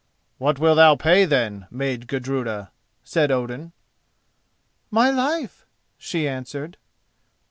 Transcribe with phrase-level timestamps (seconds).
[0.39, 2.71] "What wilt thou pay, then, maid Gudruda?"
[3.03, 3.71] said Odin.
[4.89, 6.77] "My life," she answered.